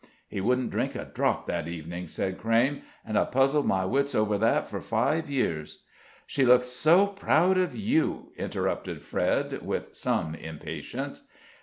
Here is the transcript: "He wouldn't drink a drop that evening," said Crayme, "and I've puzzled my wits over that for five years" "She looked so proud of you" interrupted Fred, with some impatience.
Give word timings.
"He 0.27 0.41
wouldn't 0.41 0.71
drink 0.71 0.95
a 0.95 1.05
drop 1.05 1.45
that 1.45 1.67
evening," 1.67 2.07
said 2.07 2.39
Crayme, 2.39 2.81
"and 3.05 3.19
I've 3.19 3.31
puzzled 3.31 3.67
my 3.67 3.85
wits 3.85 4.15
over 4.15 4.35
that 4.39 4.67
for 4.67 4.81
five 4.81 5.29
years" 5.29 5.83
"She 6.25 6.43
looked 6.43 6.65
so 6.65 7.05
proud 7.05 7.59
of 7.59 7.75
you" 7.75 8.31
interrupted 8.35 9.03
Fred, 9.03 9.61
with 9.63 9.93
some 9.95 10.33
impatience. 10.33 11.21